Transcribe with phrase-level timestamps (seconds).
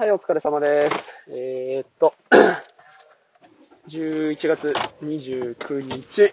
[0.00, 0.96] はい、お疲れ様です。
[1.28, 2.14] えー、っと、
[3.86, 4.72] 11月
[5.02, 6.32] 29日、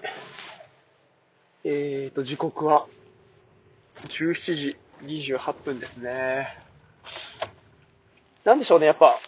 [1.65, 2.87] えー、っと、時刻は
[4.05, 6.47] 17時28分ですね。
[8.45, 9.19] なんでしょうね、やっぱ、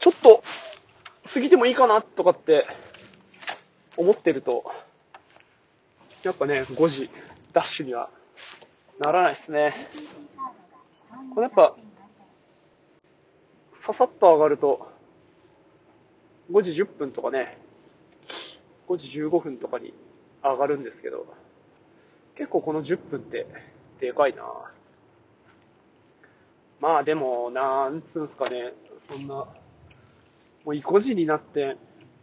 [0.00, 0.42] ちょっと
[1.32, 2.66] 過ぎてもいいかなとかって
[3.96, 4.64] 思ってると、
[6.24, 7.10] やっぱね、5時
[7.52, 8.10] ダッシュには
[8.98, 9.88] ならないですね。
[11.32, 11.76] これやっぱ、
[13.86, 14.88] ささっと上がると、
[16.50, 17.58] 5時10分とかね、
[18.88, 19.92] 5時15分とかに
[20.42, 21.26] 上がるんですけど、
[22.36, 23.46] 結構この10分って
[24.00, 24.42] でかいな。
[26.80, 28.72] まあでも、なんつうんすかね、
[29.10, 29.46] そんな、も
[30.66, 31.76] う5時になって、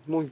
[0.07, 0.31] もう、い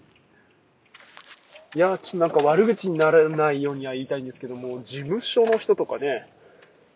[1.79, 6.27] や、ちょっとなんか悪口にならないようには言いたいんですけども、事務所の人とかね、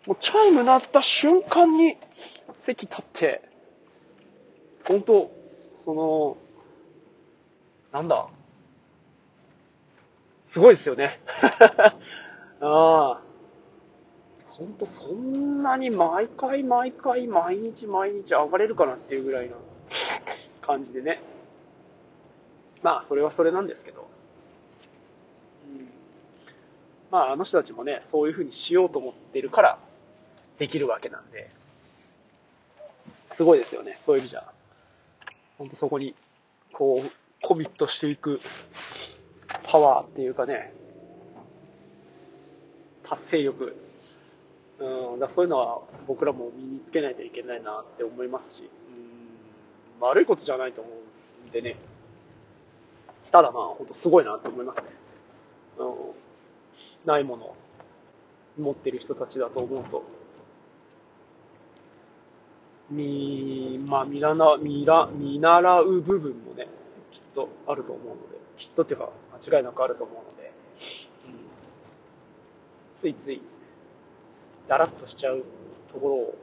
[0.07, 1.97] もうチャイム鳴った瞬間に
[2.65, 3.52] 席立って、
[4.85, 5.31] 本当
[5.85, 6.37] その、
[7.91, 8.27] なんだ、
[10.53, 11.19] すごいですよね。
[12.61, 13.21] ああ。
[14.47, 19.55] ほんとそんなに毎回毎回毎日毎日上がれるかなっていうぐらいな
[20.61, 21.21] 感じでね。
[22.83, 24.07] まあ、それはそれなんですけど。
[25.67, 25.89] うん、
[27.09, 29.79] まあ、あの人たちもね、そういう風にしようと思ってるから
[30.59, 31.49] できるわけなんで。
[33.37, 34.53] すごいですよね、そういう意味じゃ。
[35.63, 36.13] 本当そこに、
[36.73, 37.11] こう、
[37.41, 38.41] コミットしていく
[39.71, 40.73] パワーっていうかね、
[43.07, 43.77] 達成力。
[44.79, 48.69] うん、だそういうのは僕らも身につけないといけないなって思いますし、
[49.99, 50.89] うん、悪いことじゃないと思
[51.45, 51.77] うんでね。
[53.31, 54.83] ただまあ、本当すごいなって思いますね。
[55.77, 57.55] うん、ないもの
[58.57, 60.03] 持ってる人たちだと思うと、
[62.93, 66.67] み、まあ、見らな、見ら、見習う部分もね、
[67.11, 69.09] きっとあると思うので、きっとっていうか、
[69.49, 70.53] 間違いなくあると思うので、
[73.03, 73.41] うん、ついつい、
[74.67, 75.43] だらっとしちゃう
[75.91, 76.35] ところを、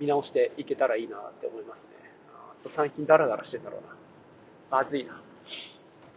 [0.00, 1.84] 見直していけたらいいなって思いますね。
[2.32, 3.96] あ最近ダラダラしてんだろうな。
[4.82, 5.22] まずいな。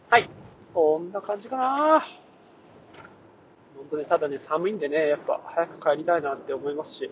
[0.09, 0.29] はい。
[0.73, 2.05] そんな感じかな
[3.77, 7.11] 本当ね、ただね、寒いんでね、やっぱ早く帰りたいなって思いますし、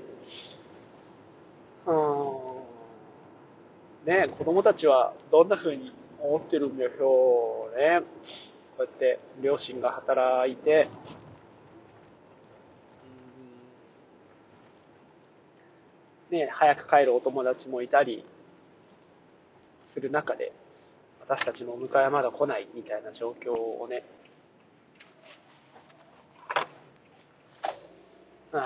[1.87, 1.91] う
[4.09, 8.01] ん、ね、子供たちはどんな風に思ってるんでしょうね。
[8.77, 10.89] こうやって両親が働いて、
[16.31, 18.25] ね、早く帰るお友達もいたり
[19.93, 20.51] する中で、
[21.21, 24.03] 私たちの迎えはまだ来ないみたいな状況をね、
[28.51, 28.61] うん。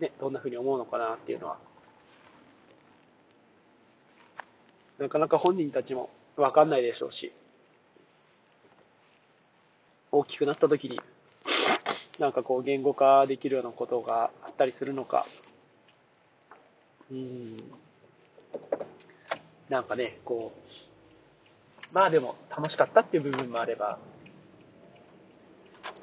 [0.00, 1.58] ね、どんな風に思うのかなっていうのは、
[4.98, 7.32] なかなか本人たちもわかんないでしょうし、
[10.12, 11.00] 大きくなった時に、
[12.18, 15.26] なんかこう言語化できるようなことがあったりするのか、
[17.10, 17.56] うん、
[19.68, 23.98] なんかね、こう、まあでも楽しかったっていう部分もあれば、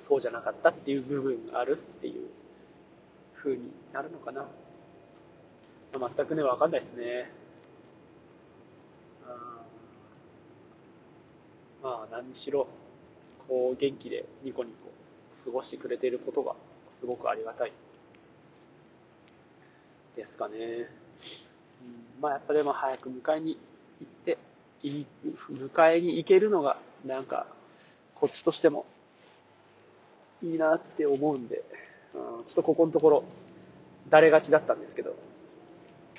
[0.08, 2.30] そうじゃなかったっていう部分があるっていう
[3.44, 4.48] 風になるのかな。
[6.00, 7.32] まあ、全くね、わかんないですね。
[11.84, 12.68] まあ、何にしろ、
[13.50, 14.90] こう、元気でニコニコ
[15.44, 16.56] 過ごしてくれていることが、
[17.02, 17.74] すごくありがたい。
[20.16, 20.56] ですかね。
[20.56, 23.60] うん、まあ、やっぱでも早く迎えに
[24.00, 24.38] 行って、
[24.82, 27.48] 迎えに行けるのが、なんか、
[28.16, 28.86] こっちとしても、
[30.42, 31.64] いいなって思うんで、
[32.14, 33.24] ちょっとここのところ、
[34.10, 35.16] だれがちだったんですけど、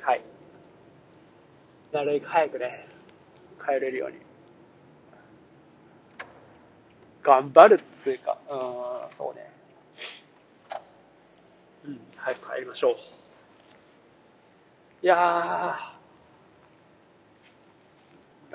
[0.01, 0.23] はい。
[1.93, 2.89] なるべく早くね、
[3.65, 4.19] 帰れるように。
[7.23, 9.51] 頑張るっていうか、うん、そうね。
[11.87, 12.95] うん、早く帰りましょう。
[15.03, 15.19] いやー、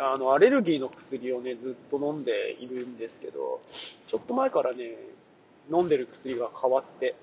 [0.01, 3.61] あの、アレルギーの薬をね、ずっと飲んでいるんですけど、
[4.09, 4.97] ちょっと前からね、
[5.71, 7.15] 飲んでる薬が変わって、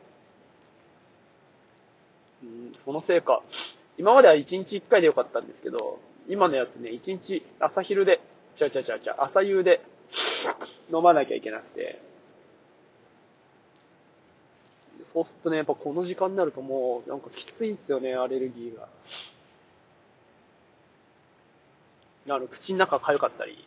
[2.84, 3.42] そのせいか、
[3.98, 5.98] 今までは1日1回でよかったんですけど、
[6.28, 8.20] 今のやつね、1日朝昼で、
[8.56, 9.80] ちゃちゃちゃちゃ、朝夕で
[10.92, 12.00] 飲まなきゃいけなくて、
[15.12, 18.88] そうするとね、やっぱこの時間になるともう、なんかきついんですよね、アレルギーが。
[22.28, 23.64] あの、口の中痒かったり、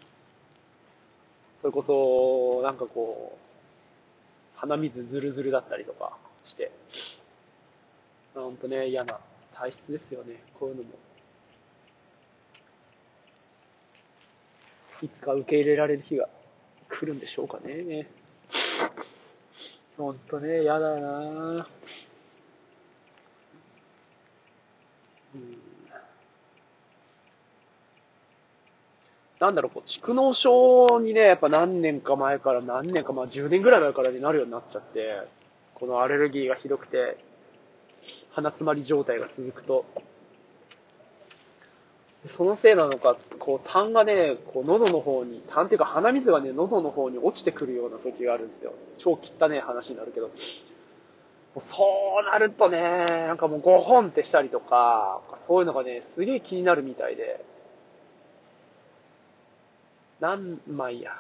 [1.62, 6.72] それこそ、なんかこう、鼻水ズルズルだったりとかして、
[8.42, 9.20] ほんとね、嫌な
[9.54, 10.90] 体質ですよね、こういうのも。
[15.02, 16.28] いつか受け入れられる日が
[16.90, 18.08] 来るんでしょうかね。
[19.98, 21.68] ほんとね、嫌だな
[25.36, 25.70] うん
[29.40, 35.22] なんだろう、こう、蓄能症にね、やっぱ何年か前から、何年か、まあ10年ぐらい前からになるようになっちゃって、
[35.76, 37.18] このアレルギーがひどくて、
[38.32, 39.86] 鼻詰まり状態が続くと、
[42.36, 48.74] そのせいなのか、こう、痰がね、こう、喉の方に、痰っていうか鼻水がね、喉の方に落ちてくるような時があるんですよ。
[48.98, 50.30] 超汚ね話になるけど。
[51.56, 51.62] そ
[52.22, 57.44] うなるとね、なんかもう5本ってしたりとか、そういうのがね、すげえ気になるみたいで。
[60.20, 61.14] なんまいや。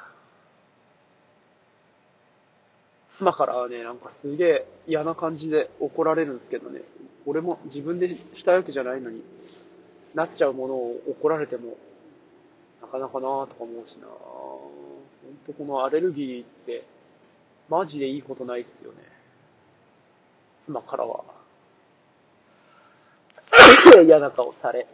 [3.20, 6.82] 妻からはね、なんかすげえ嫌な感じで怒られるんですけどね。
[7.26, 8.08] 俺も自分で
[8.38, 9.24] したわけじゃないのに、
[10.16, 11.76] なっちゃうものを怒られても、
[12.82, 14.72] なかなかなとか思うしなほ
[15.32, 16.86] んとこのアレルギーって、
[17.68, 18.98] マジでいいことないっすよね。
[20.66, 21.24] 妻からは。
[24.06, 24.88] 嫌な顔され、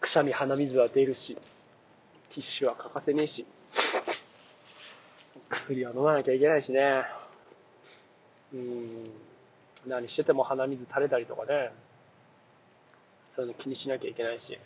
[0.00, 1.36] くしゃみ鼻水は出るし、
[2.30, 3.44] ティッシュは欠かせねえし、
[5.62, 7.04] 薬は飲まなきゃいけないしね。
[8.52, 9.10] うん。
[9.86, 11.72] 何してても鼻水垂れたりとかね。
[13.36, 14.58] そういうの気にしなきゃいけないし。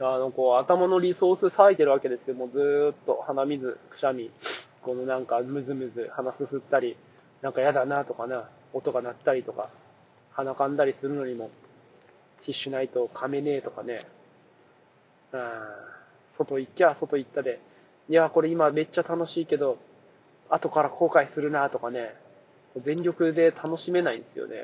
[0.00, 2.34] あの、こう、頭のリソース割いてるわけですよ。
[2.34, 4.30] もうずーっと鼻水、くしゃみ、
[4.82, 6.96] このなんかムズムズ鼻すすったり、
[7.42, 9.68] なんか嫌だなとかな、音が鳴ったりとか、
[10.32, 11.50] 鼻かんだりするのにも、
[12.46, 14.06] ティッシュないと噛めねえとかね。
[15.32, 15.40] うん。
[16.38, 17.60] 外行きゃ外行ったで、
[18.08, 19.76] いや、これ今めっちゃ楽しいけど、
[20.50, 22.14] 後から後悔するなとかね、
[22.84, 24.56] 全力で楽しめないんですよね。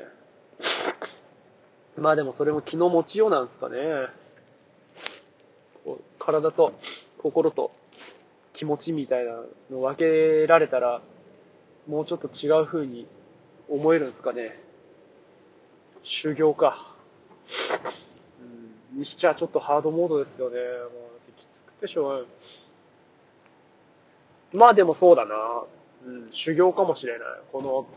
[1.97, 3.77] まあでもそれも気の持ちようなんですかね。
[6.19, 6.73] 体と
[7.23, 7.71] 心と
[8.53, 9.31] 気持ちみたいな
[9.71, 11.01] の分けられたら、
[11.87, 13.07] もうちょっと違う風に
[13.69, 14.59] 思えるんですかね。
[16.03, 16.95] 修行か。
[18.93, 20.55] うん、にしちゃちょっとハードモードですよね。
[20.57, 21.07] も
[21.79, 22.25] うでしょうがない。
[24.57, 25.35] まあでもそうだな。
[26.05, 27.27] うん、修行かもしれない。
[27.51, 27.87] この、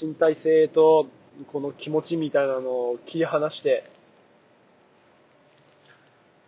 [0.00, 1.08] 身体性と、
[1.52, 3.90] この気持ちみたいなのを切り離して、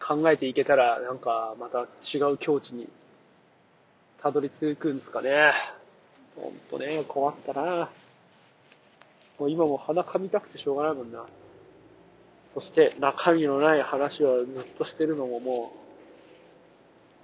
[0.00, 2.88] 考えていけたら、なんか、また違う境地に、
[4.23, 5.53] たどり着くんですかね。
[6.37, 7.91] ほんとね、困ったな。
[9.38, 11.26] もう今も鼻噛みたくてしょうがないもんな。
[12.55, 15.80] そして中身のない話をずっとしてるのももう、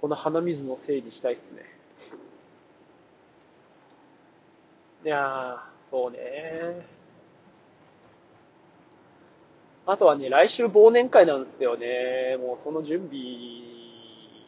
[0.01, 1.63] この鼻水のせいにしたいっすね。
[5.05, 5.57] いやー、
[5.91, 6.17] そうね
[9.85, 12.35] あとはね、来週忘年会なんですよね。
[12.39, 13.21] もうその準備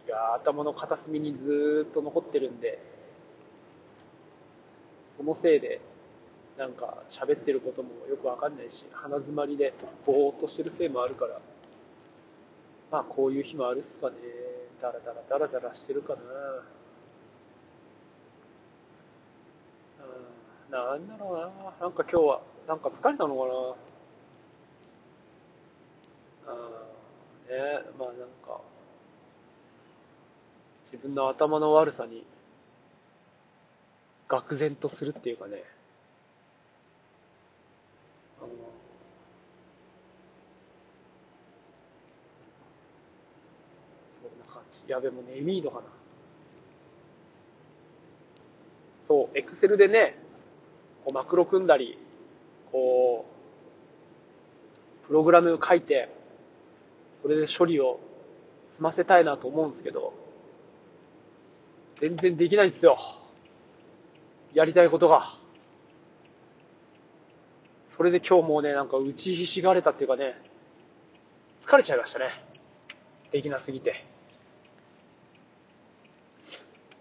[0.10, 2.78] が頭の片隅にずーっと残ってるんで、
[5.18, 5.80] そのせいで、
[6.58, 9.74] なんか喋ってることもよくわかんないし、鼻詰まりで
[10.06, 11.40] ぼーっとしてるせいもあるから、
[12.92, 14.16] まあこういう日もあるっすかね。
[14.82, 16.22] ダラダラダラダラしてるかな。
[20.70, 21.50] うん、なんだろうな。
[21.82, 23.76] なんか今日は、なんか疲れたのかな。
[26.52, 26.56] あ
[27.50, 27.56] ね
[27.98, 28.62] まあなんか、
[30.92, 32.26] 自分の頭の悪さに、
[34.30, 35.64] 愕然とするっていうかね。
[38.40, 38.50] そん
[44.40, 44.79] な感じ。
[44.90, 45.84] やべ、もう眠いのかな。
[49.08, 50.18] そう、エクセルでね、
[51.06, 52.00] こうマクロ組んだり、
[52.72, 53.26] こ
[55.04, 56.10] う、プログラム書いて、
[57.22, 58.00] それで処理を
[58.78, 60.14] 済ませたいなと思うんですけど、
[62.02, 62.98] 全然できないんですよ。
[64.54, 65.38] やりたいことが。
[67.96, 70.42] それで今日もうね、なんか打ちひしがれたっていうかね、
[71.68, 72.30] 疲れちゃいましたね。
[73.32, 74.06] できなすぎて。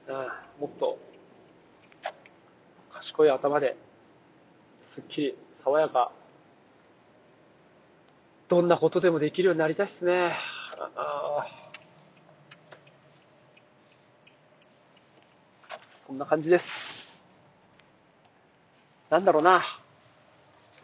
[0.09, 0.99] うん、もっと、
[2.95, 3.77] 賢い頭で、
[4.95, 6.11] すっきり、爽やか、
[8.49, 10.35] どんなことでもできるようになりたいっすね。
[10.97, 11.47] あ
[16.07, 16.65] こんな感じです。
[19.11, 19.63] なんだろうな。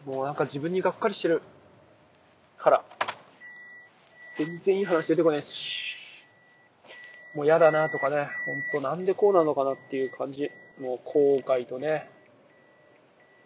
[0.05, 1.41] もうなんか自分にがっかりしてる
[2.59, 2.85] から、
[4.37, 5.47] 全然いい話出てこないし、
[7.35, 10.49] もう嫌だなとかね、ほんとなんでこうなのかなっていう感じ、
[10.79, 12.09] もう後悔とね、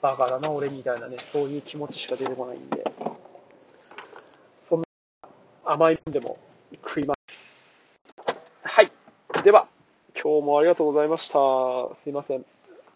[0.01, 2.83] バカだな、俺みたいなね、そういう気持ちしか出てこないんで、
[4.69, 4.85] そんな
[5.65, 6.37] 甘いもんでも
[6.87, 7.19] 食います。
[8.63, 8.91] はい。
[9.43, 9.67] では、
[10.13, 11.33] 今日もありがとうございました。
[12.03, 12.45] すいません。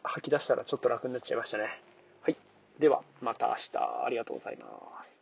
[0.03, 1.81] 吐き出したらちょっと楽になっちゃいましたね。
[2.21, 2.37] はい。
[2.79, 4.67] では、また明日、ありがとうございま
[5.09, 5.12] す。